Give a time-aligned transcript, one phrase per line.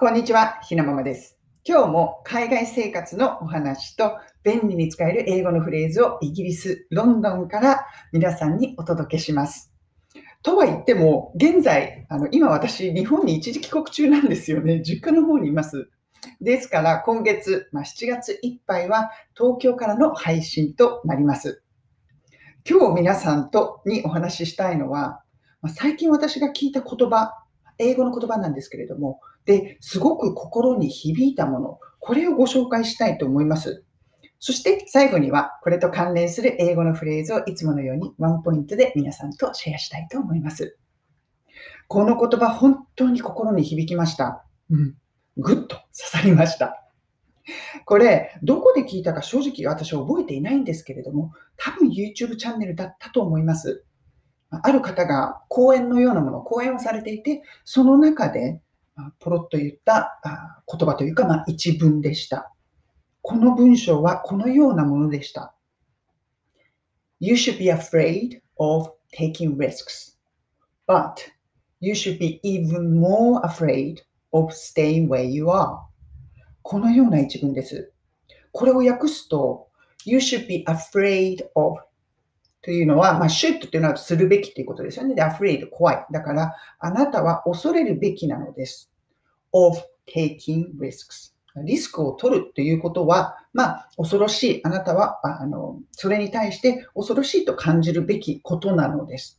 [0.00, 1.36] こんにちは、ひなままです。
[1.62, 9.70] 今日も海外生活のお話と便利に使える英語のフレーズをイギリス、ロンドンから皆さんにお届けします。
[10.42, 14.80] とは言っても、現在、あの今私、日本に一時帰国中なんですよね。
[14.80, 15.90] 実家の方にいます。
[16.40, 21.62] ですから、今月、まあ、7月いっぱいは東京からの配信となります。
[22.66, 25.22] 今日皆さんとにお話ししたいのは、
[25.60, 27.34] ま最近私が聞いた言葉、
[27.80, 33.84] 英語の言葉なんですけれども、で、すごく心に響いたもの、これをご紹介したいと思います。
[34.38, 40.78] そして最後には、これと関連する英語のフレーズをいつものようにワンポイントで皆さんとシェアしたいと思います。
[41.88, 44.44] この言葉、本当に心に響きました。
[44.70, 44.94] うん。
[45.36, 46.86] ぐっと刺さりました。
[47.84, 53.84] これ、どこで聞いたか正直私は覚えていないんですけれども、多分 YouTube チャンネルだったと思います。
[54.50, 58.60] ある方が講演のようなもの、講演をされていて、その中で、
[59.18, 60.20] ポロッと言った
[60.70, 62.52] 言葉というか、まあ、一文でした。
[63.22, 65.54] この文章はこのようなものでした。
[67.20, 70.16] You should be afraid of taking risks,
[70.86, 71.14] but
[71.80, 73.98] you should be even more afraid
[74.32, 75.78] of staying where you are.
[76.62, 77.92] このような一文です。
[78.52, 79.68] これを訳すと、
[80.04, 81.76] You should be afraid of
[82.62, 85.14] というのは、まあ、should というのはするべきということですよね。
[85.14, 86.06] で、afraid、怖い。
[86.10, 88.90] だから、あなたは恐れるべきなのです。
[89.52, 91.32] of taking risks。
[91.64, 94.60] リスクを取るということは、まあ、恐ろしい。
[94.64, 99.36] あなたは、あの、それに対して恐ろしいと感じるべきことなのです。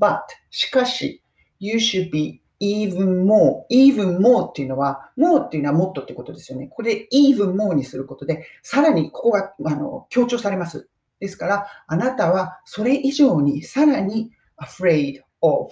[0.00, 0.20] But,
[0.50, 1.22] しかし、
[1.60, 3.64] you should be even more.
[3.70, 6.68] even more っていうのは、more っていうのはもっとってことですよね。
[6.68, 10.88] これ even more にすることで、さらにここがあの強調されます。
[11.20, 15.68] ですから、あなたはそれ以上にさらに afraid of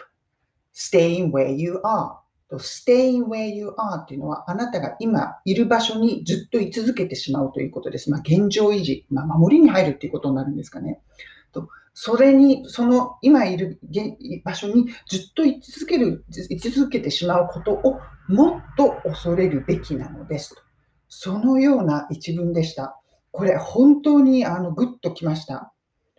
[0.74, 2.16] staying where you are.
[2.48, 8.10] と staying where you are っていうのは、あなたが今いる場所にずっと居続けてしまうということです。
[8.10, 11.00] まあ、現状維持、まあ、守りに入るっていうことになるんですかね。
[11.52, 13.78] とそれに、その今いる
[14.44, 20.62] 場所にずっと居続ける、居続けてしまうことをもっと恐れるべきなのですと。
[21.08, 23.00] そのような一文でした。
[23.34, 25.72] これ本当にあのグッときました。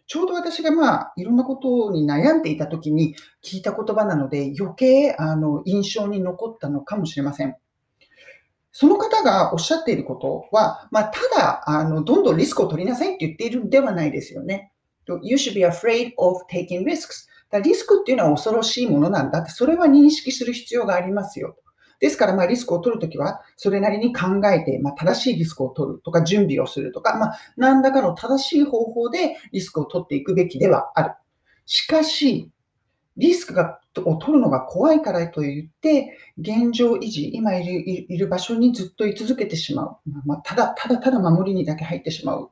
[0.05, 7.55] ちょうど私がまあいろんなことに悩んでいた時に聞いた言葉なので余計あの印象に残ったのかもしれません。
[8.73, 14.73] その方がおっしゃっていることは、まあ、ただあのどんどんリスクを取りなさいって言っているんではないですよね。
[15.23, 17.29] You should be afraid of taking risks.
[17.49, 21.55] だリスクっていうのは恐ろしいものなんだって、それは認識する必要がありますよ。
[21.99, 31.13] ですから、ま、リスクを取るときは、それなりに考えて、ま、正しいリスクを取るとか、準備をするとか、まあ、何らかの正しい方法でリスクを取っていくべきではある。
[31.65, 32.51] しかし、
[33.17, 39.97] リスクがを取るのが怖いからといって、現状維持、今いるいる場所にずっと居続けてしまう。
[40.25, 42.49] まあ、ただ、ただただ守りにだけ入ってしまう。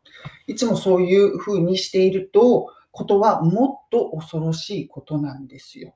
[0.47, 5.95] いつもそういうふうにしていると、ことはもっと恐ろしいことなんですよ。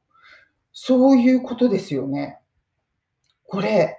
[0.74, 2.40] そういうことですよね。
[3.47, 3.97] これ、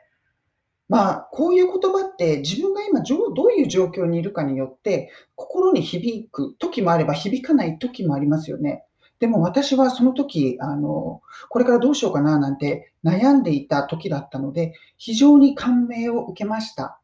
[0.88, 3.16] まあ、こういう言葉って自分が今ど
[3.46, 8.84] ういう状況にいるかによって心に響く時もあれば響かない時もありますよね。
[9.18, 17.00] でも私はその時、あの、これからどうしようかななんて悩んでいた時だったので、非常に感銘を受けました。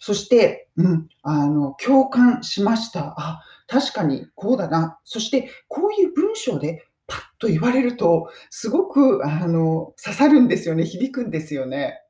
[0.00, 3.14] そして、うん、あの、共感しました。
[3.18, 4.98] あ、確かにこうだな。
[5.04, 10.86] そして、こういう文章でパッと言われると、すごく、あの、刺さるんですよね。
[10.86, 12.00] 響くんですよね。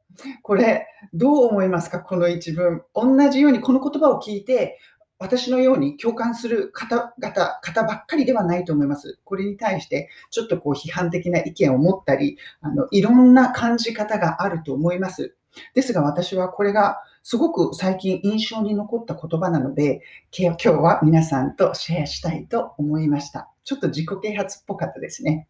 [0.43, 1.99] これ、どう思いますか？
[1.99, 2.83] この一文。
[2.95, 4.79] 同じようにこの言葉を聞いて、
[5.19, 9.19] 私のように共感する方々、方ばっかりではないと思います。
[9.25, 15.34] これに対して、ちょっとこう批判的な意見を持ったり、あの、いろんな感じ方があると思います。
[15.75, 20.03] ですが私はこれがすごく最近印象に残った言葉なので、
[20.37, 23.49] 今日は皆さんとシェアしたいと思いました。
[23.65, 25.49] ちょっと自己啓発っぽかったですね。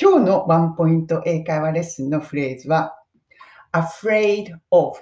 [0.00, 2.98] 今日のワンポイント英会話レッスンのフレーズは、
[3.72, 4.98] afraid of,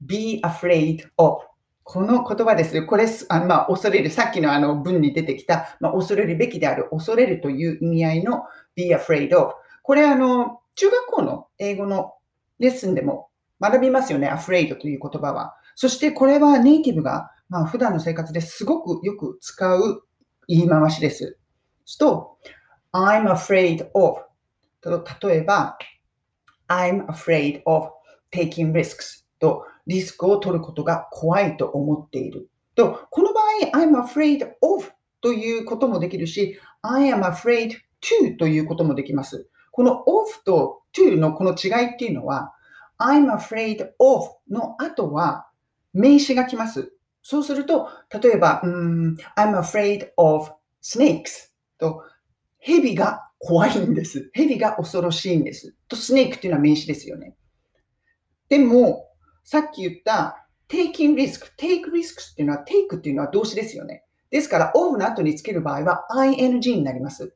[0.00, 1.48] be afraid of
[1.84, 2.82] この言葉です。
[2.82, 8.42] これ、あまあ、恐れる、さっきのあの文に出てきた、まあ、恐れるべきである、恐れるという意味合いの
[8.74, 9.54] be afraid of。
[9.82, 12.12] これ、あの、中学校の英語の
[12.58, 15.54] レッスンでも学びますよね、afraid という言葉は。
[15.74, 20.02] そしてこれはネイティブが、まあ、普段の生活ですごくよく使う
[20.48, 21.38] 言い回しです。
[21.84, 22.38] すと、
[22.92, 24.22] I'm afraid of
[24.80, 25.78] と例えば、
[26.68, 27.90] I'm afraid of
[28.32, 32.50] taking risks とリスクを取ることが怖いと思っている。
[32.74, 34.90] と、この場合、I'm afraid of
[35.20, 37.72] ということもできるし、I am afraid
[38.22, 39.48] to ということもできます。
[39.72, 42.52] この of と to のこの違いっていうのは、
[42.98, 45.48] I'm afraid of の後は
[45.92, 46.92] 名詞が来ます。
[47.22, 47.88] そうすると、
[48.22, 50.50] 例えば、うん、I'm afraid of
[50.82, 52.02] snakes と、
[52.58, 54.30] 蛇が怖いんです。
[54.32, 55.74] 蛇が恐ろしいんです。
[55.88, 57.36] と、スネークっていうのは名詞ですよね。
[58.48, 59.08] でも、
[59.44, 64.04] さっき言った taking risk, take risks っていうのは take っていうのは動詞ですよね。
[64.30, 67.34] ですから、of の後につける場合は ing になります。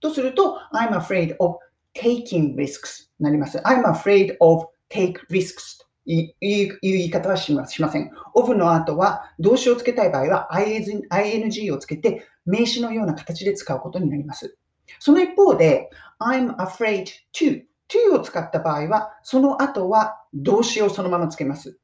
[0.00, 1.58] とすると、I'm afraid of
[1.94, 3.58] taking risks になります。
[3.58, 6.30] I'm afraid of take risks とい
[6.70, 8.10] う言い方はしません。
[8.34, 14.56] of の後は動詞をつけたい場合は ing をつけて名詞のような形で使うことになります。
[14.98, 15.90] その一方で、
[16.20, 21.78] I'm afraid to to を使った場合は、その後は動詞をそのままつけます。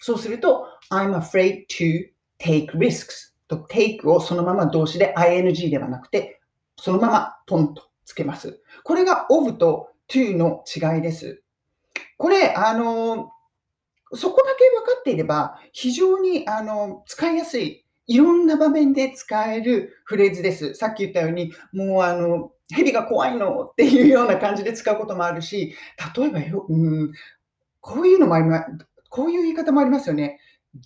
[0.00, 2.08] そうすると、I'm afraid to
[2.38, 6.40] take risks と take をそのまま動詞で ing ではなくて、
[6.78, 8.60] そのままポンとつけます。
[8.84, 11.42] これが of と to の違いです。
[12.16, 13.32] これ、あの、
[14.12, 20.74] そこだけ分かっていれば、非常にあの使いやすい、いろんな場面で使えるフレーズです。
[20.74, 25.74] さっき言ったように、もうあの、蛇が怖いのっていうような感じで使うこともあるし、
[26.16, 27.12] 例えばよ、うん、
[27.80, 28.66] こういうのもあります。
[29.08, 30.38] こういう言い方もありますよね。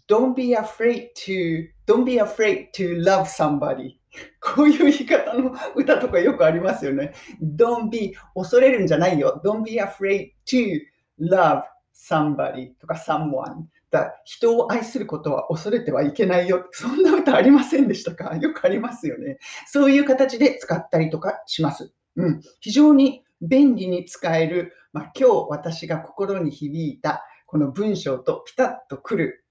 [0.08, 3.96] Don't be afraid to, don't be afraid to love somebody.
[4.40, 7.12] こういう言い方の歌とかよくありますよね。
[7.42, 9.40] Don't be, 恐れるんじゃないよ。
[9.44, 10.80] Don't be afraid to
[11.20, 11.62] love
[11.94, 13.66] somebody とか someone。
[13.90, 16.68] だ人を愛することは恐れてはいけないよ。
[16.70, 18.36] そんな歌ありませんでしたか？
[18.36, 19.38] よくありますよね。
[19.66, 21.92] そういう形で使ったりとかします。
[22.16, 29.44] うん、非常に便利に使える、まあ、今日私が心に響いたこの文章とピタッとくる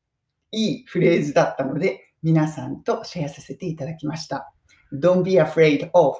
[0.51, 4.53] いいフレーズだったので、皆さんとシェアさせていただきました。
[4.93, 6.17] Don't be afraid of,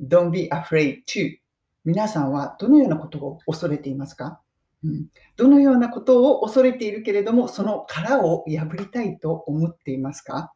[0.00, 1.36] don't be afraid to
[1.84, 4.40] 皆さんはどのようなことを恐れていますか、
[4.82, 5.06] うん、
[5.36, 10.52] どのようなことを恐れているけれども、その殻を破りたいと思っていますか？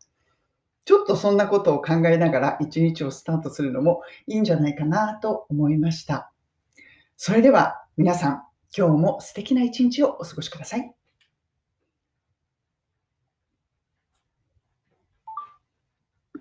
[0.86, 6.32] ちょっとそんなことを考えながら一日をスタートするのもいいんじゃないかなと思いました。
[7.16, 8.42] それでは皆さん、
[8.76, 10.94] 今日も素敵な一日をお過ごしください。